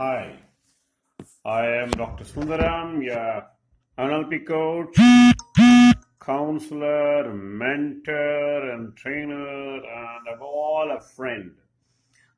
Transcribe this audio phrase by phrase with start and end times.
[0.00, 0.34] Hi,
[1.44, 2.24] I am Dr.
[2.24, 3.44] Sundaram, your
[3.98, 4.96] NLP coach,
[6.18, 11.50] counselor, mentor, and trainer, and above all, a friend.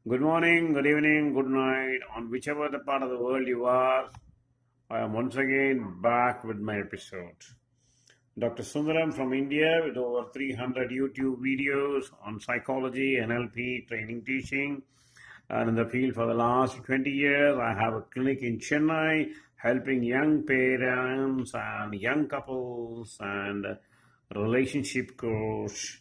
[0.09, 4.11] Good morning, good evening, good night, on whichever the part of the world you are.
[4.91, 7.45] I am once again back with my episode.
[8.37, 8.65] Dr.
[8.65, 14.83] Sundaram from India with over 300 YouTube videos on psychology, NLP, training, teaching,
[15.51, 17.59] and in the field for the last 20 years.
[17.59, 23.67] I have a clinic in Chennai helping young parents and young couples and
[24.35, 26.01] relationship coach.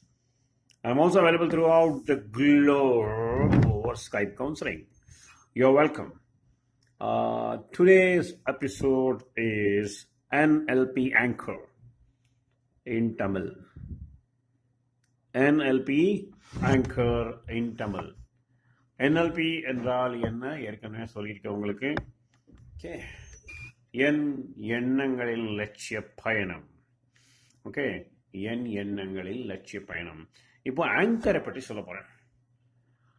[0.83, 4.87] I'm also available throughout the globe over Skype counseling.
[5.53, 6.13] You're welcome.
[6.99, 11.67] Uh, today's episode is NLP Anchor
[12.85, 13.51] in Tamil.
[15.35, 16.27] NLP
[16.63, 18.11] Anchor in Tamil.
[19.05, 20.43] NLP என்றால் என்ன?
[20.67, 21.89] ஏற்கனவே சொல்லியிருக்கேன் உங்களுக்கு.
[22.73, 22.93] Okay
[24.07, 24.25] என்
[24.77, 26.65] எண்ணங்களில் லட்சிய பயணம்.
[27.65, 27.85] Okay
[28.51, 30.21] என் எண்ணங்களில் லட்சிய பயணம்.
[30.65, 32.09] இப்போ ஆங்கரை பற்றி சொல்ல போகிறேன்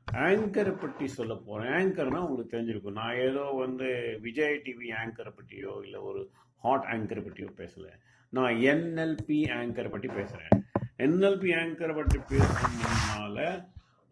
[0.06, 2.98] ஆங்கரை பற்றி சொல்ல போகிறேன் ஆங்கர்னால் உங்களுக்கு தெரிஞ்சிருக்கும்.
[3.00, 3.88] நான் ஏதோ வந்து
[4.20, 6.22] விஜய் டிவி ஆங்கரை பற்றியோ இல்லை ஒரு
[6.64, 7.92] ஹாட் ஆங்கரை பற்றியோ பேசலை.
[8.36, 10.54] நான் என்எல்பி ஆங்கரை பற்றி பேசுகிறேன்
[11.04, 13.38] என்எல்பி ஆங்கரை பற்றி பேசுறதுனால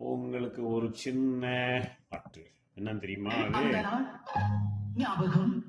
[0.03, 1.47] உங்களுக்கு ஒரு சின்ன
[2.09, 2.51] பாட்டு.
[2.77, 3.85] என்னன்னு தெரியுமா அது?
[4.95, 5.65] ஞாபகம்.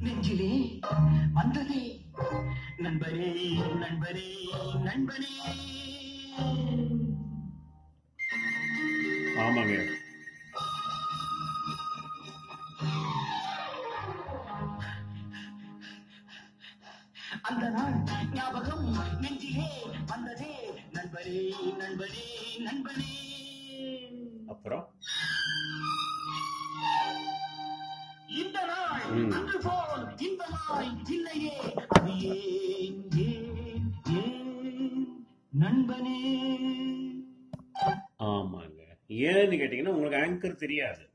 [0.00, 0.80] நெஞ்சிலே
[1.32, 2.10] வந்ததே.
[2.78, 4.32] நண்பரே நண்பரே
[4.74, 5.34] நண்பரே
[9.36, 9.94] ஆமாங்க.
[17.42, 17.92] அந்த நாள்
[18.32, 19.20] ஞாபகம்.
[19.20, 20.54] நெஞ்சிலே வந்ததே.
[20.92, 23.35] நண்பரே நண்பரே நண்பரே
[24.46, 24.94] அப்புறம்?
[28.28, 29.30] இந்த நாள்.
[29.30, 31.88] அன்று போல் இந்த நாள் இல்லையே.
[31.88, 32.12] அது
[33.18, 33.46] ஏன்
[35.60, 36.18] நண்பனே?
[38.18, 38.82] ஆமாங்க.
[39.08, 41.10] ஏன்னு கேட்டீங்கன்னா உங்களுக்கு ஆங்கர் தெரியாது.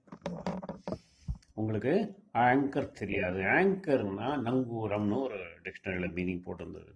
[1.54, 3.42] உங்களுக்கு ஆங்கர் தெரியாது.
[3.42, 6.94] ஆங்கர்னா நங்கூரம்னு ஒரு டிக்ஷனரியில் மீனிங் போட்டிருந்தது.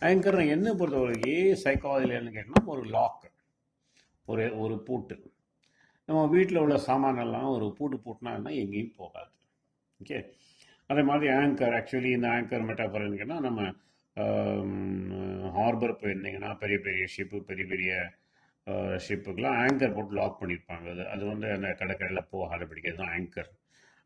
[0.00, 3.32] ஆங்கர்னா என்ன பொறுத்தவரைக்கும் சைக்காலஜிலன்னு கேட்டோம்னா ஒரு லாக்
[4.24, 5.29] ஒரு ஒரு பூட்டு.
[6.10, 9.30] நம்ம வீட்டில் உள்ள சாமானெல்லாம் ஒரு பூட்டு பூட்டினா எங்கேயும் போகாது.
[10.00, 10.18] ஓகே
[10.90, 13.60] அதே மாதிரி ஆங்கர் ஆக்சுவலி இந்த ஆங்கர் மெட்டாஃபர் என்னன்னா நம்ம
[14.16, 14.72] um,
[15.56, 17.92] ஹார்பர் போயிருந்தீங்கன்னா பெரிய பெரிய ஷிப்பு பெரிய பெரிய
[18.66, 23.50] uh, ஷிப்புக்கெலாம் ஆங்கர் போட்டு லாக் பண்ணியிருப்பாங்க அது அது வந்து அந்த கடற்கரையில் போகாத பிடிக்கிறது தான் ஆங்கர்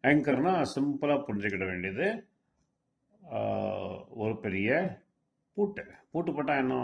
[0.04, 2.08] ஆங்கர்னால் சிம்பிளாக புரிஞ்சுக்கிட வேண்டியது
[3.22, 4.70] uh, ஒரு பெரிய
[5.56, 5.82] பூட்டு.
[6.12, 6.76] பூட்டு போட்டால் என்ன?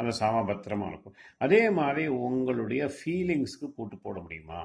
[0.00, 1.16] அந்த சாமா பத்திரமா இருக்கும்.
[1.38, 4.60] அதே மாதிரி உங்களுடைய ஃபீலிங்ஸ்க்கு போட்டு போட முடியுமா?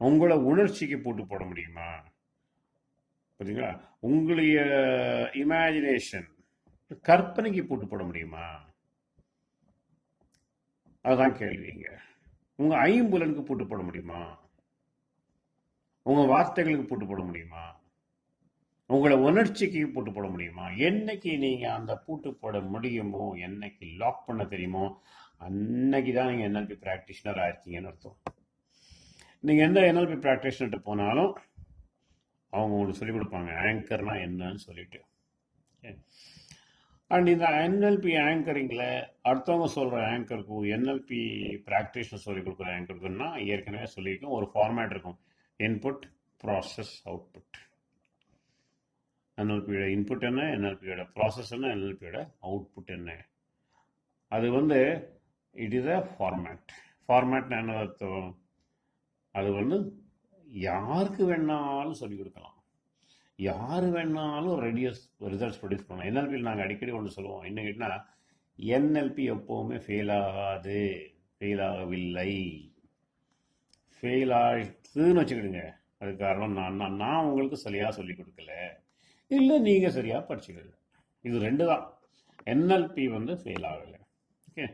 [0.00, 1.88] உங்களோட உணர்ச்சிக்கு போட்டு போட முடியுமா?
[3.38, 3.70] புரியுதுங்களா?
[4.00, 4.56] உங்களுடைய
[5.42, 6.28] இமேஜினேஷன்
[7.08, 8.46] கற்பனைக்கு போட்டு போட முடியுமா?
[11.02, 11.88] அதுதான் கேள்விங்க
[12.56, 14.20] உங்க ஐம்புலனுக்கு போட்டு போட முடியுமா?
[16.02, 17.64] உங்க வார்த்தைகளுக்கு போட்டு போட முடியுமா?
[18.94, 20.66] உங்களை உணர்ச்சிக்கு பூட்டு போட முடியுமா?
[20.88, 24.84] என்னைக்கு நீங்க அந்த பூட்டு போட முடியுமோ என்னைக்கு லாக் பண்ண தெரியுமோ
[25.46, 28.16] அன்னைக்கு தான் நீங்க என்எல்பி பிராக்டிஷனர் ஆயிருக்கீங்கன்னு அர்த்தம்.
[29.44, 31.32] நீங்க எந்த என்எல்பி பிராக்டிஷனர்கிட்ட போனாலும்
[32.52, 35.00] அவங்க உங்களுக்கு சொல்லிக் கொடுப்பாங்க ஆங்கர்னா என்னன்னு சொல்லிட்டு.
[37.10, 38.86] அண்ட் இந்த என்எல்பி ஆங்கரிங்கில்
[39.28, 41.20] அடுத்தவங்க சொல்கிற ஆங்கருக்கும் என்எல்பி
[41.68, 45.20] ப்ராக்டிஷனர் சொல்லிக் கொடுக்குற ஆங்கருக்குன்னா ஏற்கனவே சொல்லியிருக்கோம் ஒரு ஃபார்மேட் இருக்கும்.
[45.60, 46.04] இன்புட்
[46.44, 47.58] ப்ராசஸ் அவுட்புட்
[49.36, 53.26] என்எல்பியோட இன்புட் என்ன என்எல்பியோட ப்ராசஸ் என்ன என்எல்பியோட அவுட்புட் என்ன?
[54.28, 55.08] அது வந்து
[55.50, 56.66] இட் இஸ் அ ஃபார்மேட்
[57.08, 58.38] ஃபார்மேட்னா என்ன அர்த்தம்?
[59.30, 60.04] அது வந்து
[60.44, 62.64] யாருக்கு வேணாலும் சொல்லிக் கொடுக்கலாம்.
[63.36, 66.08] யார் வேணாலும் ரெடியூஸ் ரிசல்ட்ஸ் ப்ரொடியூஸ் பண்ணலாம்.
[66.12, 67.42] என்எல்பியில் நாங்கள் அடிக்கடி ஒன்று சொல்லுவோம்.
[67.42, 68.04] என்ன கேட்டால்
[68.58, 70.80] என்எல்பி எப்போவுமே ஃபெயில் ஆகாது.
[71.38, 72.32] ஃபெயில் ஆகவில்லை.
[73.96, 75.72] ஃபெயில் ஆயிடுதுன்னு வச்சுக்கிடுங்க.
[75.98, 78.52] அது காரணம் நான் நான் உங்களுக்கு சரியாக சொல்லிக் கொடுக்கல.
[79.30, 80.72] இல்லை நீங்கள் சரியாக படிச்சுக்கல.
[81.28, 81.84] இது ரெண்டு தான்
[82.52, 84.00] என்எல்பி வந்து ஃபெயில் ஆகலை.
[84.48, 84.66] ஓகே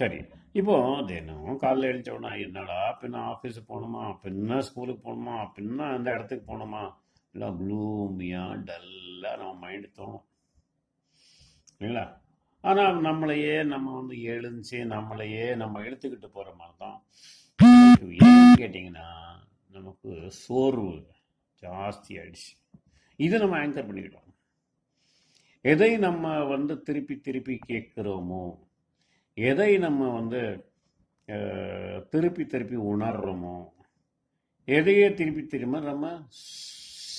[0.00, 0.18] சரி.
[0.60, 0.74] இப்போ
[1.08, 4.02] தினம் காலைல எழுந்தவுடனே என்னடா பின்ன ஆஃபீஸுக்கு போகணுமா?
[4.24, 5.36] பின்ன ஸ்கூலுக்கு போகணுமா?
[5.56, 6.82] பின்ன அந்த இடத்துக்கு போகணுமா?
[7.34, 10.24] இல்லை க்ளூமியாக டல்லாக நம்ம மைண்டு தோணும்.
[11.74, 12.06] இல்லைங்களா?
[12.64, 16.98] ஆனால் நம்மளையே நம்ம வந்து எழுந்துச்சு நம்மளையே நம்ம எடுத்துக்கிட்டு போகிற மாதிரி தான்.
[18.26, 19.08] ஏன்னு கேட்டிங்கன்னா
[19.76, 20.10] நமக்கு
[20.42, 20.92] சோர்வு
[21.62, 22.50] ஜாஸ்தி ஆயிடுச்சு.
[23.26, 24.28] இதை நம்ம ஆங்கர் பண்ணிக்கிட்டோம்.
[25.72, 26.24] எதை நம்ம
[26.54, 28.44] வந்து திருப்பி திருப்பி கேட்குறோமோ
[29.48, 30.40] எதை நம்ம வந்து
[32.12, 33.56] திருப்பி திருப்பி உணர்றோமோ
[34.76, 36.06] எதையே திருப்பி திரும்ப நம்ம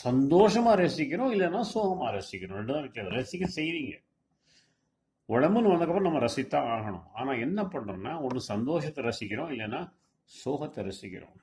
[0.05, 2.57] சந்தோஷமாக ரசிக்கிறோம் இல்லைன்னா சோகமாக ரசிக்கிறோம்.
[2.59, 3.15] ரெண்டு தான் வித்தியாசம்.
[3.19, 3.93] ரசிக்க செய்கிறீங்க
[5.29, 7.05] உடம்புன்னு வந்ததுக்கப்புறம் நம்ம ரசித்தான் ஆகணும்.
[7.19, 9.81] ஆனால் என்ன பண்ணுறோம்னா ஒன்று சந்தோஷத்தை ரசிக்கிறோம் இல்லைன்னா
[10.31, 11.37] சோகத்தை ரசிக்கிறோம்.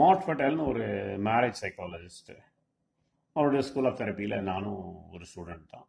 [0.00, 0.84] மாட் பட்டேல்னு ஒரு
[1.28, 2.34] மேரேஜ் சைக்காலஜிஸ்ட்டு
[3.36, 5.86] அவருடைய ஸ்கூல் ஆஃப் தெரப்பியில் நானும் ஒரு ஸ்டூடெண்ட் தான்.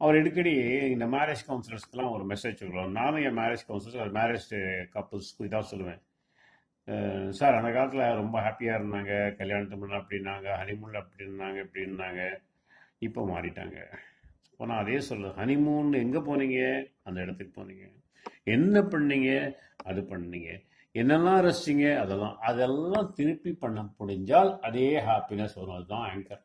[0.00, 0.52] அவர் அடிக்கடி
[0.94, 4.48] இந்த மேரேஜ் கவுன்சிலர்ஸ்க்குலாம் ஒரு மெசேஜ் சொல்லுவார் நானும் என் மேரேஜ் கவுன்சிலர்ஸ் மேரேஜ்
[4.94, 6.00] கப்புள்ஸ்க்கு இதாக சொல்லுவேன்.
[7.38, 9.12] சார் அந்த காலத்தில் ரொம்ப ஹாப்பியாக இருந்தாங்க.
[9.40, 11.58] கல்யாணத்துக்கு முன்னாடி அப்படின்னாங்க ஹனிமூனில் அப்படி இருந்தாங்க.
[11.66, 12.22] இப்படி இருந்தாங்க.
[13.06, 13.78] இப்போ மாறிட்டாங்க.
[14.56, 16.60] போனால் நான் அதே சொல்லு ஹனிமூன் எங்கே போனீங்க?
[17.08, 17.86] அந்த இடத்துக்கு போனீங்க.
[18.56, 19.30] என்ன பண்ணீங்க?
[19.90, 20.50] அது பண்ணீங்க.
[20.94, 21.86] என்னெல்லாம் ரசிச்சிங்க?
[21.96, 22.36] அதெல்லாம்.
[22.38, 26.42] அதெல்லாம் திருப்பி பண்ண முடிஞ்சால் அதே ஹாப்பினஸ் வரும் அதுதான் ஆங்கர்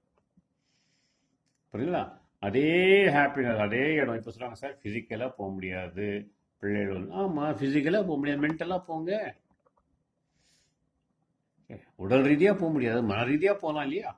[1.74, 2.04] புரியுங்களா
[2.40, 2.70] அதே
[3.08, 4.16] ஹாப்பினஸ் அதே இடம்.
[4.16, 6.08] இப்போ சொல்கிறாங்க சார் ஃபிசிக்கலாக போக முடியாது.
[6.58, 8.42] பிள்ளைகள் ஆமாம் ஃபிசிக்கலாக போக முடியாது.
[8.46, 9.12] மென்டலாக போங்க.
[11.96, 13.04] உடல் ரீதியாக போக முடியாது.
[13.04, 14.12] மன ரீதியாக போகலாம் இல்லையா?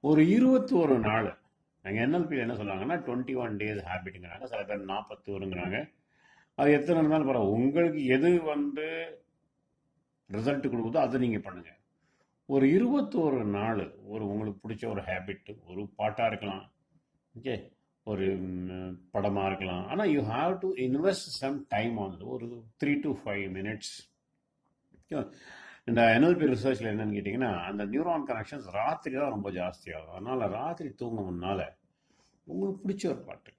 [0.00, 1.28] ஒரு இருபத்தி ஒரு நாள்
[1.84, 5.78] நாங்கள் என்எல்பியில் என்ன சொல்லுவாங்கன்னா டுவெண்ட்டி ஒன் டேஸ் ஹேபிட்டுங்கிறாங்க சில பேர் நாற்பத்தி ஒருங்கிறாங்க
[6.58, 7.56] அது எத்தனை இருந்தாலும் பரவாயில்ல.
[7.58, 8.86] உங்களுக்கு எது வந்து
[10.30, 11.78] ரிசல்ட் கொடுக்குதோ அதை நீங்கள் பண்ணுங்கள்
[12.54, 13.82] ஒரு இருபத்தோரு நாள்
[14.12, 16.64] ஒரு உங்களுக்கு பிடிச்ச ஒரு ஹேபிட்டு ஒரு பாட்டாக இருக்கலாம்.
[17.34, 17.54] ஓகே
[18.10, 18.26] ஒரு
[19.14, 19.82] படமாக இருக்கலாம்.
[19.92, 22.46] ஆனால் you have to invest some time on ஒரு
[22.82, 23.94] த்ரீ டு ஃபைவ் மினிட்ஸ்
[25.90, 30.14] இந்த என்எல்பி ரிசர்ச்சில் என்னன்னு கேட்டிங்கன்னா அந்த நியூரான் கனெக்ஷன்ஸ் ராத்திரி தான் ரொம்ப ஜாஸ்தியாகும்.
[30.16, 31.64] அதனால் ராத்திரி தூங்க முன்னால்
[32.46, 33.50] உங்களுக்கு பிடிச்ச ஒரு பாட்டு.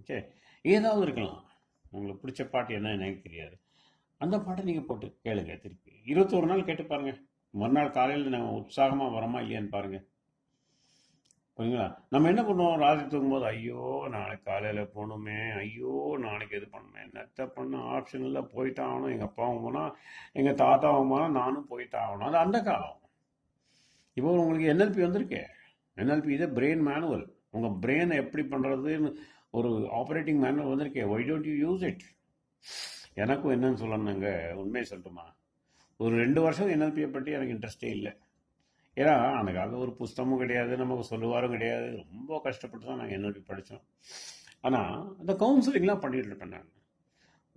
[0.00, 0.18] ஓகே
[0.64, 1.40] ஏதாவது இருக்கலாம்.
[1.96, 3.56] உங்களுக்கு பிடிச்ச பாட்டு என்ன எனக்கு தெரியாது.
[4.24, 5.92] அந்த பாட்டை நீங்கள் போட்டு கேளுங்க திருப்பி.
[6.12, 7.12] இருபத்தோரு நாள் கேட்டு பாருங்க.
[7.60, 9.98] மறுநாள் காலையில் நம்ம உற்சாகமாக வரோமா இல்லையான்னு பாருங்க.
[11.58, 11.86] புரியுங்களா?
[12.12, 12.80] நம்ம என்ன பண்ணுவோம்?
[12.82, 13.82] ராத்திரி தூங்கும்போது ஐயோ
[14.14, 15.38] நாளைக்கு காலையில் போகணுமே.
[15.60, 15.92] ஐயோ
[16.24, 17.00] நாளைக்கு இது பண்ணணுமே.
[17.06, 18.42] என்னத்த பண்ண ஆப்ஷனில் இல்லை.
[18.56, 18.92] போயிட்டாகணும்.
[18.96, 19.94] ஆகணும் எங்கள் அப்பாவும் போனால்
[20.40, 22.98] எங்கள் தாத்தாவும் போனால் நானும் போயிட்டு ஆகணும் அது அந்த காலம்.
[24.18, 25.42] இப்போ உங்களுக்கு என்எல்பி வந்திருக்கே.
[25.96, 27.24] என்எல்பி இது பிரெயின் மேனுவல்
[27.56, 29.10] உங்கள் பிரெயினை எப்படி பண்ணுறதுன்னு
[29.56, 31.02] ஒரு ஆப்ரேட்டிங் மேனுவல் வந்திருக்கே.
[31.14, 32.04] Why don't you use it
[33.22, 34.28] எனக்கும் என்னன்னு சொல்லணுங்க.
[34.62, 35.26] உண்மையை சொல்லட்டுமா?
[36.02, 38.12] ஒரு ரெண்டு வருஷம் என்எல்பியை பற்றி எனக்கு இன்ட்ரெஸ்டே இல்லை.
[39.00, 41.88] ஏன்னா அந்த காலத்தில் ஒரு புஸ்தகமும் கிடையாது நமக்கு சொல்லுவாரும் கிடையாது.
[42.16, 43.84] ரொம்ப கஷ்டப்பட்டு தான் நாங்கள் என்எல்பி படித்தோம்
[44.66, 46.70] ஆனால் அந்த கவுன்சிலிங்லாம் பண்ணிகிட்டு இருப்பேன் நான்.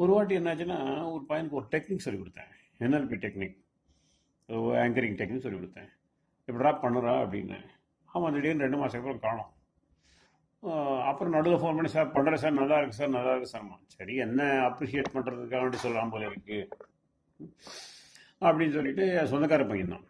[0.01, 0.79] ஒரு வாட்டி என்னாச்சுன்னா
[1.13, 2.51] ஒரு பையனுக்கு ஒரு டெக்னிக் சொல்லி கொடுத்தேன்.
[2.83, 3.57] என்எல்பி டெக்னிக்
[4.83, 5.89] ஆங்கரிங் டெக்னிக் சொல்லி கொடுத்தேன்.
[6.49, 7.59] எப்படா பண்ணுறா அப்படின்னு.
[8.17, 9.53] அவன் திடீர்னு ரெண்டு மாதத்துக்கு அப்புறம் காணும்.
[11.09, 14.47] அப்புறம் நடுவில் ஃபோன் பண்ணி சார் பண்ணுறேன் சார் நல்லா இருக்கு சார் நல்லா இருக்கு சார்மா சரி என்ன
[14.69, 16.57] அப்ரிஷியேட் பண்ணுறதுக்காக வேண்டி சொல்லலாம் போல இருக்கு.
[18.47, 20.05] அப்படின்னு சொல்லிட்டு சொந்தக்கார பையன் தான்.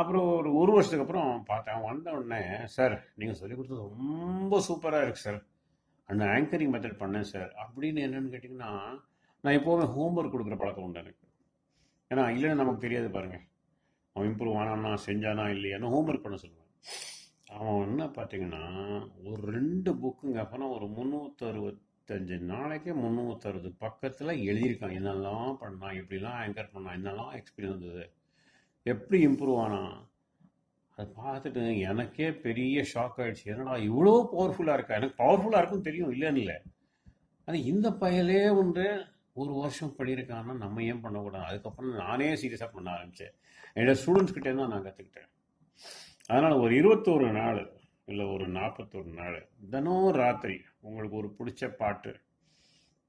[0.00, 2.42] அப்புறம் ஒரு ஒரு வருஷத்துக்கு அப்புறம் பார்த்தேன் வந்த உடனே
[2.76, 5.40] சார் நீங்கள் சொல்லி கொடுத்தது ரொம்ப சூப்பராக இருக்கு சார்.
[6.08, 7.50] அந்த ஆங்கரிங் மெத்தட் பண்ணேன் சார்.
[7.64, 8.72] அப்படின்னு என்னன்னு கேட்டிங்கன்னா
[9.44, 11.24] நான் எப்போவுமே ஹோம்ஒர்க் கொடுக்குற பழக்கம் உண்டு எனக்கு.
[12.10, 13.44] ஏன்னா இல்லைன்னு நமக்கு தெரியாது பாருங்கள்
[14.16, 16.70] அவன் இம்ப்ரூவ் ஆனானா செஞ்சானா இல்லையான்னு ஹோம்ஒர்க் பண்ண சொல்லுவேன்.
[17.54, 18.64] அவன் என்ன பார்த்தீங்கன்னா
[19.30, 24.96] ஒரு ரெண்டு புக்குங்க அப்போனா ஒரு முந்நூற்றறுபத்தஞ்சு நாளைக்கு முந்நூற்றறுபது பக்கத்தில் எழுதியிருக்கான்.
[25.00, 28.06] என்னெல்லாம் பண்ணான் இப்படிலாம் ஆங்கர் பண்ணான் என்னெல்லாம் எக்ஸ்பீரியன்ஸ் இருந்தது
[28.86, 29.94] எப்படி இம்ப்ரூவ் ஆனான்
[30.98, 34.98] அதை பார்த்துட்டு எனக்கே பெரிய ஷாக் ஆகிடுச்சு என்னடா இவ்வளோ பவர்ஃபுல்லாக இருக்கா?
[35.00, 36.56] எனக்கு பவர்ஃபுல்லாக இருக்குன்னு தெரியும் இல்லைன்னு இல்லை.
[37.48, 38.86] ஆனால் இந்த பயலே ஒன்று
[39.40, 41.46] ஒரு வருஷம் பண்ணியிருக்கான்னா நம்ம ஏன் பண்ணக்கூடாது?
[41.50, 43.34] அதுக்கப்புறம் நானே சீரியஸாக பண்ண ஆரம்பித்தேன்
[43.76, 45.28] என்னோடய ஸ்டூடெண்ட்ஸ் கிட்டே தான் நான் கற்றுக்கிட்டேன்
[46.30, 47.60] அதனால் ஒரு இருபத்தோரு நாள்
[48.08, 49.38] இல்லை ஒரு நாற்பத்தோரு நாள்
[49.72, 52.12] தினம் ராத்திரி உங்களுக்கு ஒரு பிடிச்ச பாட்டு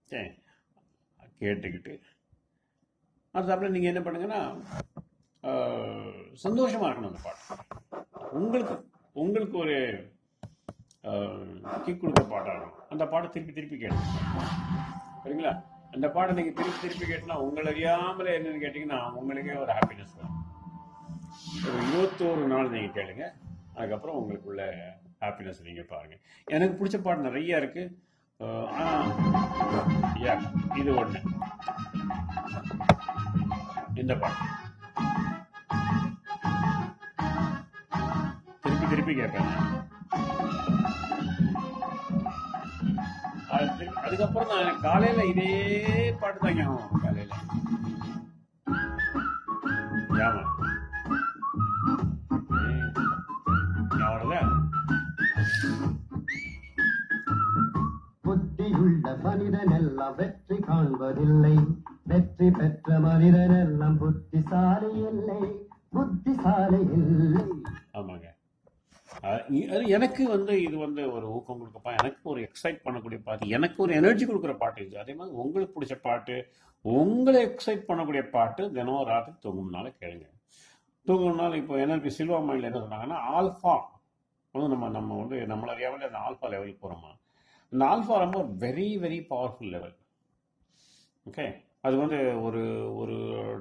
[0.09, 0.29] சரி,
[1.41, 1.93] கேட்டுக்கிட்டு
[3.33, 4.41] அதுக்கப்புறம் நீங்கள் என்ன பண்ணுங்கன்னா
[6.43, 7.43] சந்தோஷமாக இருக்கணும் அந்த பாட்டு.
[8.39, 8.75] உங்களுக்கு
[9.15, 9.77] உங்களுக்கு ஒரு
[11.85, 14.53] கிக் கொடுத்த பாட்டாக இருக்கும் அந்த பாட்டை திருப்பி திருப்பி கேட்கணும்
[15.23, 15.53] சரிங்களா?
[15.95, 20.39] அந்த பாட்டை நீங்கள் திருப்பி திருப்பி கேட்டினா உங்களை அறியாமலே என்னென்னு கேட்டிங்கன்னா உங்களுக்கே ஒரு ஹாப்பினஸ் வரும்.
[21.65, 23.25] ஒரு இருபத்தோரு நாள் நீங்கள் கேளுங்க.
[23.75, 24.63] அதுக்கப்புறம் உங்களுக்குள்ள
[25.21, 26.15] ஹாப்பினஸ் நீங்கள் பாருங்க.
[26.47, 27.83] எனக்கு பிடிச்ச பாட்டு நிறைய இருக்கு.
[28.39, 29.09] அஹ்,
[30.75, 31.19] இது ஒன்று
[33.95, 34.43] இந்த பாட்டு.
[38.63, 39.51] திருப்பி திருப்பி கேட்பேன்
[44.03, 45.49] அதுக்கப்புறம் நான் எனக்கு காலையில இதே
[46.21, 47.02] பாட்டு தான் ஞாபகம்
[59.53, 61.55] மனிதனெல்லாம் வெற்றி காண்பதில்லை.
[62.11, 65.41] வெற்றி பெற்ற மனிதனெல்லாம் புத்திசாலி இல்லை.
[65.95, 67.43] புத்திசாலி இல்லை.
[67.99, 68.27] ஆமாங்க.
[69.75, 71.91] அது எனக்கு வந்து இது வந்து ஒரு ஊக்கம் கொடுக்கப்பா.
[72.01, 74.95] எனக்கு ஒரு எக்ஸைட் பண்ணக்கூடிய பாட்டு எனக்கு ஒரு எனர்ஜி கொடுக்குற பாட்டு இது.
[75.03, 76.35] அதே மாதிரி உங்களுக்கு பிடிச்ச பாட்டு
[76.85, 80.27] உங்களை எக்ஸைட் பண்ணக்கூடிய பாட்டு தினம் ராத்திரி தூங்கும்னால கேளுங்க.
[81.07, 83.75] தூங்கணும்னால இப்போ என்எல்பி சில்வா மைண்டில் என்ன சொன்னாங்கன்னா ஆல்ஃபா.
[84.55, 87.11] வந்து நம்ம நம்ம வந்து நம்மள லெவலில் அந்த ஆல்ஃபா லெவலுக்கு போகிறோமா
[87.73, 89.95] இந்த ஆல்ஃபா ரொம்ப very very powerful level
[91.25, 91.45] okay
[91.85, 92.63] அது வந்து ஒரு
[93.01, 93.15] ஒரு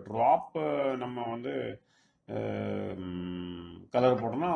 [0.07, 0.57] ட்ராப்
[1.03, 1.53] நம்ம வந்து
[3.95, 4.51] கலர் போட்டோம்னா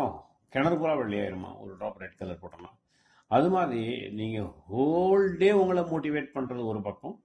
[0.53, 2.71] கிணறு பூரா வெள்ளையாயிருமா ஒரு ட்ராப் ரெட் கலர் போட்டோம்னா.
[3.31, 3.83] அது மாதிரி
[4.19, 7.17] நீங்கள் ஹோல் டே உங்களை மோட்டிவேட் பண்ணுறது ஒரு பக்கம்.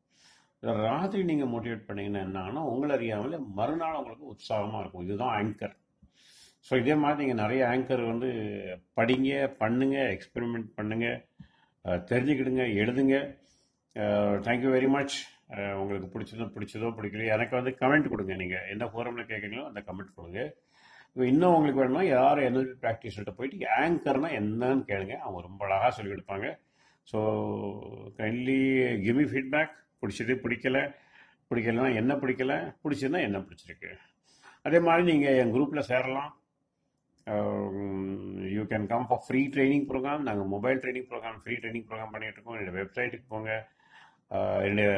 [0.87, 5.05] ராத்திரி நீங்கள் மோட்டிவேட் பண்ணீங்கன்னா என்னன்னா உங்களை அறியாமலே மறுநாள் உங்களுக்கு உற்சாகமாக இருக்கும்.
[5.07, 5.75] இதுதான் ஆங்கர்
[6.65, 8.29] ஸோ இதே மாதிரி நீங்கள் நிறைய ஆங்கர் வந்து
[8.99, 11.19] படிங்க பண்ணுங்கள் எக்ஸ்பெரிமெண்ட் பண்ணுங்கள்
[12.09, 13.15] தெரிஞ்சுக்கிடுங்க எழுதுங்க.
[14.47, 15.15] தேங்க்யூ வெரி மச்
[15.81, 18.33] உங்களுக்கு பிடிச்சதோ பிடிச்சதோ பிடிக்கலையோ எனக்கு வந்து கமெண்ட் கொடுங்க.
[18.41, 20.41] நீங்கள் என்ன ஃபோரமில் கேட்குறீங்களோ அந்த கமெண்ட் கொடுங்க.
[21.13, 25.15] இப்போ இன்னும் உங்களுக்கு வேணும்னா யார் என்எல்பி ப்ராக்டிஸ்கிட்ட போயிட்டு ஆங்கர்னா என்னன்னு கேளுங்க.
[25.25, 26.47] அவங்க ரொம்ப அழகாக சொல்லி கொடுப்பாங்க.
[27.11, 27.19] So
[28.19, 28.59] kindly
[29.05, 30.79] give me feedback பிடிச்சது பிடிக்கல.
[31.49, 32.53] பிடிக்கலனா என்ன பிடிக்கல?
[32.83, 33.89] பிடிச்சதுன்னா என்ன பிடிச்சிருக்கு?
[34.67, 36.31] அதே மாதிரி நீங்கள் என் குரூப்பில் சேரலாம்.
[38.55, 42.37] You can come for free training programme நாங்கள் mobile training programme free training programme பண்ணிட்டு
[42.37, 42.79] இருக்கோம்.
[42.79, 43.51] வெப்சைட்டுக்கு போங்க.
[44.65, 44.89] என்னுடைய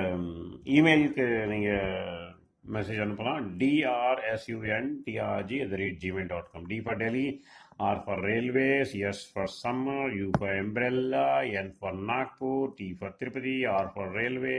[0.78, 2.30] இமெயிலுக்கு நீங்கள்
[2.76, 3.44] மெசேஜ் அனுப்பலாம்.
[3.62, 7.28] DRSUN TRG at the rate Gmail dot com D for Delhi
[7.88, 11.28] R for railways S for summer U for umbrella
[11.60, 14.58] N for Nagpur T for Tirupati R for railway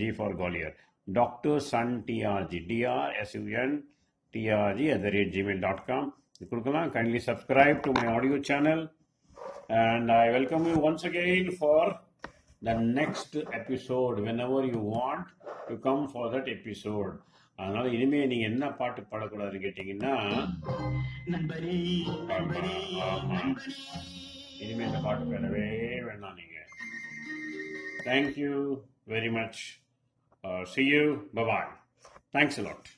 [0.00, 0.76] G for Gwalior
[1.08, 3.74] doctor sun TRG DRSUN
[4.34, 6.08] TRG at the rate Gmail dot com
[6.51, 8.85] கொடுக்கலாம் kindly subscribe to my audio channel
[9.79, 11.81] and I welcome you once again for
[12.61, 14.15] the next episode.
[14.19, 15.25] Whenever you want
[15.67, 17.11] to come for that episode.
[17.59, 20.13] அதனால இனிமே நீங்க என்ன பாட்டு பாடக்கூடாதுன்னு கேட்டீங்கன்னா
[21.27, 21.75] நண்பரே
[22.29, 22.73] நண்பரே
[23.07, 23.33] ஆமா.
[23.33, 23.73] நண்பரே
[24.61, 25.65] இனிமே இந்த பாட்டு பாடவே
[26.07, 26.57] வேண்டாம் நீங்க
[28.05, 28.53] thank you
[29.07, 29.61] very much
[30.73, 31.69] see you bye bye
[32.33, 32.89] thanks lot